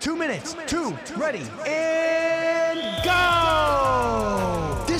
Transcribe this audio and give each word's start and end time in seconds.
Two 0.00 0.14
minutes, 0.14 0.54
two, 0.66 0.96
ready, 1.16 1.44
and 1.66 3.04
go! 3.04 3.37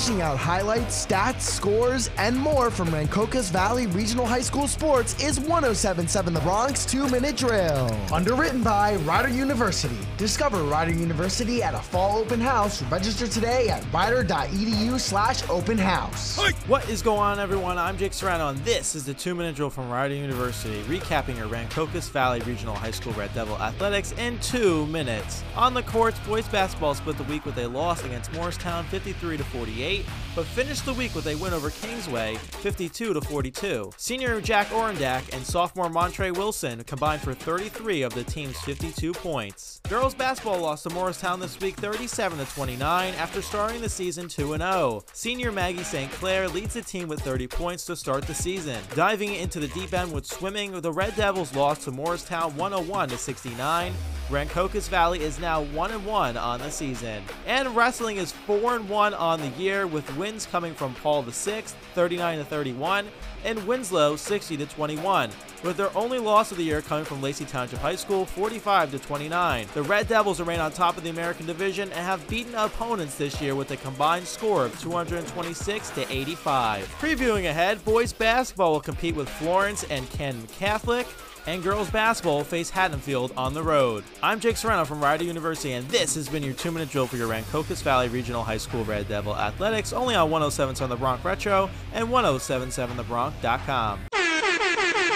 Dishing 0.09 0.21
out 0.23 0.39
highlights, 0.39 1.05
stats, 1.05 1.41
scores, 1.41 2.09
and 2.17 2.35
more 2.35 2.71
from 2.71 2.87
Rancocas 2.87 3.51
Valley 3.51 3.85
Regional 3.85 4.25
High 4.25 4.41
School 4.41 4.67
Sports 4.67 5.13
is 5.23 5.39
1077 5.39 6.33
The 6.33 6.39
Bronc 6.39 6.79
Two 6.87 7.07
Minute 7.09 7.37
Drill. 7.37 7.95
Underwritten 8.11 8.63
by 8.63 8.95
Rider 8.95 9.29
University. 9.29 9.99
Discover 10.17 10.63
Rider 10.63 10.93
University 10.93 11.61
at 11.61 11.75
a 11.75 11.79
fall 11.79 12.17
open 12.17 12.39
house. 12.39 12.81
Register 12.85 13.27
today 13.27 13.69
at 13.69 13.85
rider.edu 13.93 14.99
slash 14.99 15.47
open 15.47 15.77
house. 15.77 16.39
What 16.65 16.89
is 16.89 17.03
going 17.03 17.19
on, 17.19 17.39
everyone? 17.39 17.77
I'm 17.77 17.95
Jake 17.95 18.13
Serrano, 18.13 18.47
and 18.47 18.57
this 18.65 18.95
is 18.95 19.05
the 19.05 19.13
two 19.13 19.35
minute 19.35 19.55
drill 19.55 19.69
from 19.69 19.91
Rider 19.91 20.15
University, 20.15 20.81
recapping 20.83 21.37
your 21.37 21.47
Rancocas 21.49 22.09
Valley 22.09 22.39
Regional 22.41 22.73
High 22.73 22.89
School 22.89 23.13
Red 23.13 23.31
Devil 23.35 23.55
athletics 23.61 24.13
in 24.13 24.39
two 24.39 24.87
minutes. 24.87 25.43
On 25.55 25.75
the 25.75 25.83
courts, 25.83 26.17
boys 26.21 26.47
basketball 26.47 26.95
split 26.95 27.17
the 27.17 27.23
week 27.25 27.45
with 27.45 27.59
a 27.59 27.67
loss 27.67 28.03
against 28.03 28.31
Moorestown 28.31 28.85
53 28.85 29.37
to 29.37 29.43
48, 29.43 29.98
but 30.35 30.45
finished 30.45 30.85
the 30.85 30.93
week 30.93 31.13
with 31.15 31.27
a 31.27 31.35
win 31.35 31.53
over 31.53 31.69
Kingsway 31.69 32.35
52 32.35 33.13
to 33.13 33.21
42. 33.21 33.91
Senior 33.97 34.41
Jack 34.41 34.67
Orendak 34.67 35.33
and 35.33 35.45
sophomore 35.45 35.89
Montre 35.89 36.31
Wilson 36.31 36.83
combined 36.83 37.21
for 37.21 37.33
33 37.33 38.03
of 38.03 38.13
the 38.13 38.23
team's 38.23 38.59
52 38.61 39.13
points. 39.13 39.81
Girls 39.89 40.13
basketball 40.13 40.59
lost 40.59 40.83
to 40.83 40.89
Moorestown 40.89 41.39
this 41.39 41.59
week 41.59 41.75
37 41.75 42.37
to 42.39 42.45
29 42.45 43.13
after 43.15 43.41
starting 43.41 43.81
the 43.81 43.89
season 43.89 44.27
2 44.27 44.57
0. 44.57 45.03
Senior 45.13 45.51
Maggie 45.51 45.83
St. 45.83 46.11
Clair 46.13 46.47
leads 46.47 46.73
the 46.73 46.81
team 46.81 47.07
with 47.07 47.21
30 47.21 47.47
points 47.47 47.85
to 47.85 47.95
start 47.95 48.25
the 48.25 48.33
season. 48.33 48.77
Diving 48.95 49.35
into 49.35 49.59
the 49.59 49.67
deep 49.69 49.93
end 49.93 50.11
with 50.11 50.25
swimming, 50.25 50.79
the 50.79 50.91
Red 50.91 51.15
Devils 51.15 51.55
lost 51.55 51.81
to 51.83 51.91
Moorestown 51.91 52.53
101 52.53 53.09
to 53.09 53.17
69. 53.17 53.93
Rancocas 54.29 54.87
Valley 54.89 55.21
is 55.21 55.39
now 55.39 55.61
1 55.61 56.05
1 56.05 56.37
on 56.37 56.59
the 56.59 56.69
season. 56.69 57.23
And 57.47 57.75
wrestling 57.75 58.17
is 58.17 58.31
4 58.31 58.79
1 58.79 59.13
on 59.15 59.41
the 59.41 59.47
year 59.49 59.87
with 59.87 60.15
wins 60.17 60.45
coming 60.45 60.75
from 60.75 60.93
Paul 60.95 61.23
VI 61.23 61.61
39 61.95 62.37
to 62.37 62.45
31 62.45 63.07
and 63.43 63.65
Winslow 63.65 64.15
60 64.15 64.57
to 64.57 64.65
21, 64.67 65.31
with 65.63 65.77
their 65.77 65.95
only 65.97 66.19
loss 66.19 66.51
of 66.51 66.57
the 66.57 66.63
year 66.63 66.81
coming 66.81 67.05
from 67.05 67.21
Lacey 67.21 67.45
Township 67.45 67.79
High 67.79 67.95
School 67.95 68.25
45 68.25 68.91
to 68.91 68.99
29. 68.99 69.67
The 69.73 69.83
Red 69.83 70.07
Devils 70.07 70.39
remain 70.39 70.59
on 70.59 70.71
top 70.71 70.97
of 70.97 71.03
the 71.03 71.09
American 71.09 71.45
Division 71.45 71.91
and 71.91 72.05
have 72.05 72.27
beaten 72.27 72.55
opponents 72.55 73.15
this 73.15 73.41
year 73.41 73.55
with 73.55 73.71
a 73.71 73.77
combined 73.77 74.27
score 74.27 74.65
of 74.65 74.79
226 74.79 75.89
to 75.91 76.11
85. 76.11 76.87
Previewing 76.99 77.49
ahead, 77.49 77.83
boys 77.85 78.13
basketball 78.13 78.73
will 78.73 78.81
compete 78.81 79.15
with 79.15 79.29
Florence 79.29 79.83
and 79.85 80.09
Camden 80.11 80.47
Catholic 80.57 81.07
and 81.47 81.63
girls 81.63 81.89
basketball 81.89 82.43
face 82.43 82.69
Haddonfield 82.69 83.33
on 83.35 83.53
the 83.53 83.63
road. 83.63 84.03
I'm 84.21 84.39
Jake 84.39 84.57
Serrano 84.57 84.85
from 84.85 85.01
Rider 85.01 85.23
University, 85.23 85.73
and 85.73 85.87
this 85.89 86.15
has 86.15 86.29
been 86.29 86.43
your 86.43 86.53
two 86.53 86.71
minute 86.71 86.89
drill 86.89 87.07
for 87.07 87.17
your 87.17 87.27
Rancocas 87.27 87.81
Valley 87.81 88.07
Regional 88.07 88.43
High 88.43 88.57
School 88.57 88.83
Red 88.83 89.07
Devil 89.07 89.35
Athletics, 89.35 89.93
only 89.93 90.15
on 90.15 90.29
1077 90.29 90.89
The 90.89 90.95
Bronc 90.95 91.23
Retro 91.23 91.69
and 91.93 92.07
1077thebronc.com. 92.07 94.08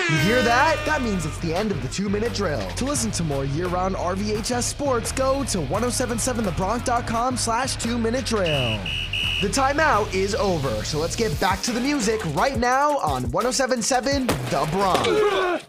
You 0.10 0.18
hear 0.18 0.42
that? 0.44 0.82
That 0.86 1.02
means 1.02 1.26
it's 1.26 1.38
the 1.38 1.56
end 1.56 1.72
of 1.72 1.82
the 1.82 1.88
two 1.88 2.10
minute 2.10 2.34
drill. 2.34 2.68
To 2.72 2.86
listen 2.86 3.10
to 3.12 3.24
more 3.24 3.46
year 3.46 3.68
round 3.68 3.96
RVHS 3.96 4.64
sports, 4.64 5.12
go 5.14 5.46
to 5.46 5.60
1077thebronc.com 5.60 7.38
slash 7.38 7.78
two 7.78 7.98
minute 7.98 8.26
drill. 8.26 8.80
The 9.42 9.48
timeout 9.48 10.14
is 10.14 10.36
over, 10.36 10.84
so 10.84 11.00
let's 11.00 11.16
get 11.16 11.38
back 11.40 11.62
to 11.64 11.72
the 11.72 11.80
music 11.80 12.22
right 12.36 12.58
now 12.58 12.98
on 13.00 13.32
1077 13.32 14.28
The 14.28 14.68
Bronc. 14.72 15.64